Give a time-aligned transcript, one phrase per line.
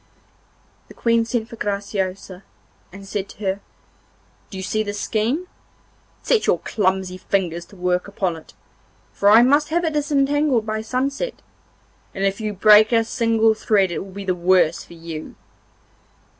[0.87, 2.41] The Queen sent for Graciosa,
[2.91, 3.59] and said to her:
[4.49, 5.45] 'Do you see this skein?
[6.23, 8.55] Set your clumsy fingers to work upon it,
[9.13, 11.43] for I must have it disentangled by sunset,
[12.15, 15.35] and if you break a single thread it will be the worse for you.